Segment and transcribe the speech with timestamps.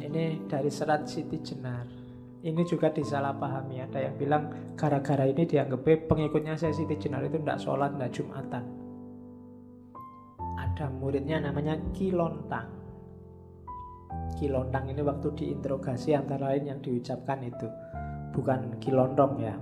[0.00, 1.86] Ini dari serat Siti Jenar.
[2.40, 3.84] Ini juga disalahpahami.
[3.84, 8.64] Ada yang bilang gara-gara ini dianggap pengikutnya saya Siti Jenar itu tidak sholat, tidak jumatan.
[10.56, 12.68] Ada muridnya namanya Kilontang.
[14.40, 17.68] Kilontang ini waktu diinterogasi antara lain yang diucapkan itu
[18.30, 19.54] bukan kilontong ya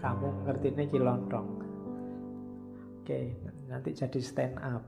[0.00, 1.48] kamu ngerti ini kilontong
[3.04, 3.20] oke
[3.70, 4.82] nanti jadi stand up.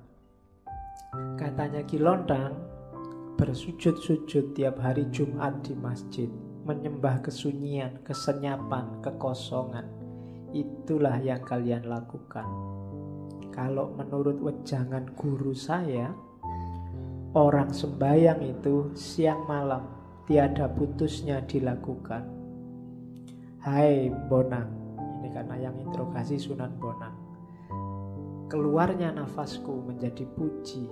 [1.38, 2.58] Katanya Kilondang
[3.38, 6.26] bersujud-sujud tiap hari Jumat di masjid,
[6.66, 9.86] menyembah kesunyian, kesenyapan, kekosongan.
[10.50, 12.44] Itulah yang kalian lakukan.
[13.54, 16.10] Kalau menurut wejangan guru saya,
[17.38, 19.86] orang sembahyang itu siang malam
[20.26, 22.24] tiada putusnya dilakukan.
[23.62, 24.68] Hai Bonang,
[25.22, 27.31] ini karena yang interogasi Sunan Bonang.
[28.52, 30.84] Keluarnya nafasku menjadi puji,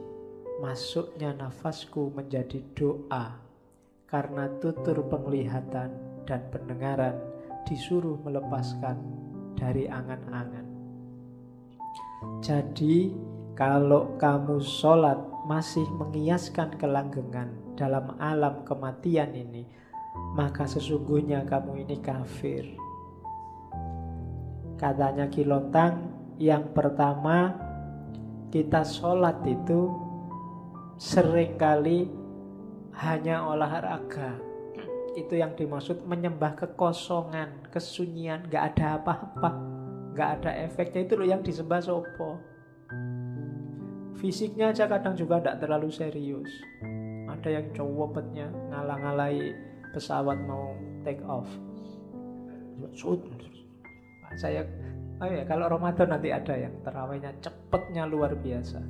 [0.64, 3.36] masuknya nafasku menjadi doa
[4.08, 5.92] karena tutur penglihatan
[6.24, 7.20] dan pendengaran
[7.68, 8.96] disuruh melepaskan
[9.60, 10.64] dari angan-angan.
[12.40, 13.12] Jadi
[13.52, 19.68] kalau kamu sholat masih mengiaskan kelanggengan dalam alam kematian ini,
[20.32, 22.64] maka sesungguhnya kamu ini kafir.
[24.80, 26.09] Katanya Kilontang,
[26.40, 27.52] yang pertama
[28.48, 29.92] kita sholat itu
[30.96, 32.08] sering kali
[32.96, 34.40] hanya olahraga.
[35.12, 39.50] Itu yang dimaksud menyembah kekosongan, kesunyian, gak ada apa-apa,
[40.16, 42.40] gak ada efeknya itu loh yang disembah sopo.
[44.16, 46.48] Fisiknya aja kadang juga tidak terlalu serius.
[47.28, 49.52] Ada yang cowopetnya ngalang-alai
[49.92, 50.72] pesawat mau
[51.04, 51.48] take off.
[54.38, 54.64] Saya,
[55.20, 58.80] oh ya kalau Ramadan nanti ada yang terawihnya cepetnya luar biasa.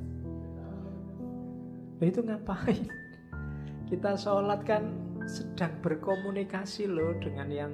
[2.01, 2.89] Loh itu ngapain?
[3.85, 4.89] Kita sholat kan
[5.29, 7.73] sedang berkomunikasi loh dengan yang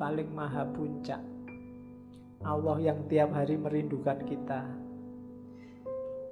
[0.00, 1.20] paling maha puncak.
[2.40, 4.64] Allah yang tiap hari merindukan kita.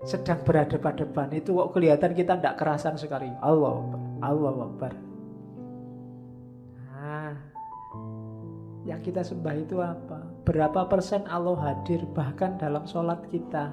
[0.08, 3.28] Sedang berhadapan-hadapan itu kok kelihatan kita tidak kerasan sekali.
[3.44, 3.84] Allah
[4.24, 4.92] Allah Akbar.
[6.88, 7.32] Nah,
[8.88, 10.27] yang kita sembah itu apa?
[10.48, 13.68] Berapa persen Allah hadir bahkan dalam sholat kita?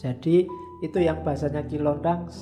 [0.00, 0.48] Jadi
[0.80, 2.32] itu yang bahasanya Kilondang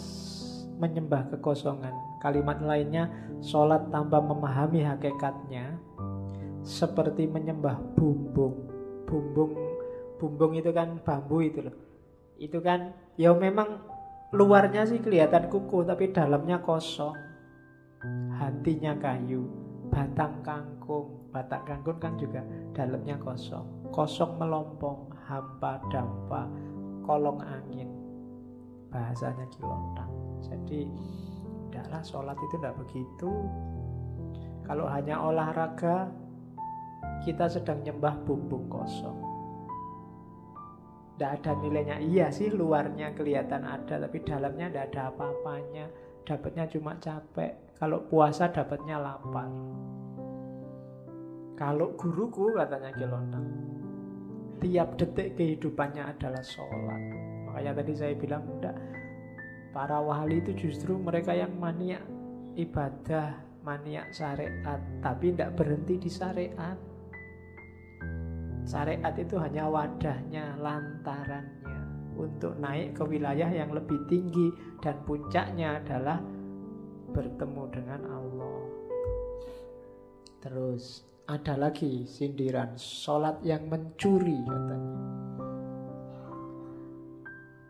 [0.79, 2.23] menyembah kekosongan.
[2.23, 3.11] Kalimat lainnya
[3.43, 5.75] sholat tanpa memahami hakikatnya
[6.63, 8.71] seperti menyembah bumbung.
[9.11, 9.53] Bumbung
[10.23, 11.75] bumbung itu kan bambu itu loh.
[12.39, 13.83] Itu kan ya memang
[14.31, 17.19] luarnya sih kelihatan kuku tapi dalamnya kosong.
[18.39, 19.47] Hatinya kayu,
[19.93, 21.29] batang kangkung.
[21.29, 22.41] Batang kangkung kan juga
[22.73, 23.93] dalamnya kosong.
[23.93, 26.49] Kosong melompong, hampa dampa
[27.05, 27.93] kolong angin.
[28.89, 30.81] Bahasanya kilontang jadi
[31.71, 33.31] tidaklah sholat itu tidak begitu.
[34.63, 36.11] Kalau hanya olahraga
[37.23, 39.19] kita sedang nyembah bumbung kosong.
[41.17, 41.97] Tidak ada nilainya.
[42.03, 45.87] Iya sih luarnya kelihatan ada tapi dalamnya tidak ada apa-apanya.
[46.23, 49.51] Dapatnya cuma capek kalau puasa dapatnya lapar
[51.59, 53.73] kalau guruku katanya Kilontang
[54.63, 57.03] tiap detik kehidupannya adalah sholat.
[57.51, 58.79] Makanya tadi saya bilang enggak,
[59.75, 62.07] para wali itu justru mereka yang maniak
[62.55, 66.79] ibadah, maniak syariat, tapi tidak berhenti di syariat.
[68.63, 71.83] Syariat itu hanya wadahnya, lantarannya
[72.15, 76.23] untuk naik ke wilayah yang lebih tinggi dan puncaknya adalah
[77.13, 78.61] bertemu dengan Allah.
[80.43, 84.99] Terus ada lagi sindiran sholat yang mencuri katanya.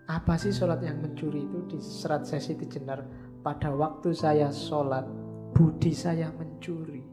[0.08, 3.04] Apa sih sholat yang mencuri itu di serat sesi jenar
[3.42, 5.04] pada waktu saya sholat
[5.52, 7.04] budi saya mencuri.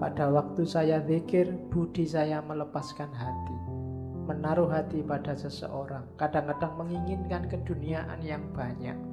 [0.00, 3.58] Pada waktu saya zikir budi saya melepaskan hati.
[4.24, 9.09] Menaruh hati pada seseorang Kadang-kadang menginginkan keduniaan yang banyak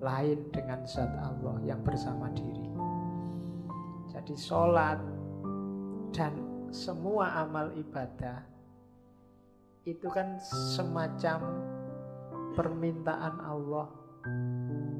[0.00, 2.68] Lain dengan zat Allah yang bersama diri
[4.12, 5.00] Jadi sholat
[6.12, 6.32] dan
[6.72, 8.44] semua amal ibadah
[9.86, 10.36] itu kan
[10.74, 11.62] semacam
[12.58, 13.86] permintaan Allah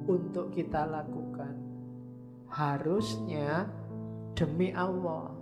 [0.07, 1.59] untuk kita lakukan.
[2.47, 3.67] Harusnya
[4.39, 5.35] demi Allah.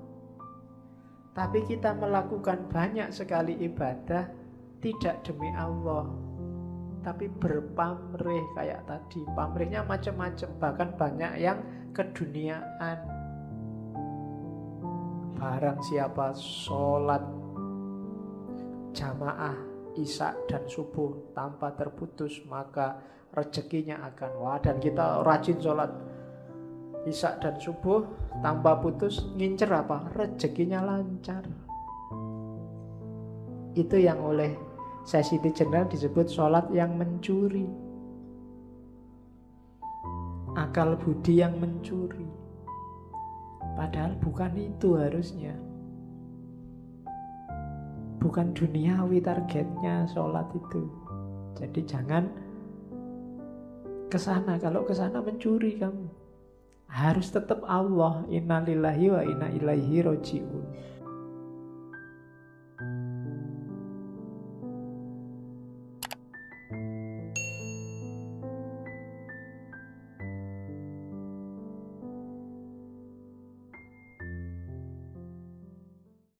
[1.36, 4.30] Tapi kita melakukan banyak sekali ibadah
[4.80, 6.08] tidak demi Allah.
[7.04, 9.20] Tapi berpamrih kayak tadi.
[9.36, 11.60] Pamrihnya macam-macam, bahkan banyak yang
[11.92, 12.98] keduniaan.
[15.36, 17.20] Barang siapa sholat
[18.96, 19.52] jamaah
[20.00, 22.96] isak dan subuh tanpa terputus maka
[23.36, 24.56] rezekinya akan wah.
[24.56, 25.92] Dan kita rajin sholat
[27.04, 28.00] isak dan subuh
[28.40, 30.08] tanpa putus ngincer apa?
[30.16, 31.44] Rezekinya lancar.
[33.74, 34.73] Itu yang oleh
[35.04, 37.68] Sesi General disebut sholat yang mencuri.
[40.56, 42.24] Akal budi yang mencuri.
[43.76, 45.52] Padahal bukan itu harusnya.
[48.16, 50.88] Bukan duniawi targetnya sholat itu.
[51.60, 52.24] Jadi jangan
[54.08, 56.08] ke sana kalau ke sana mencuri kamu.
[56.88, 58.24] Harus tetap Allah.
[58.32, 60.64] Innalillahi wa inna ilaihi rojiun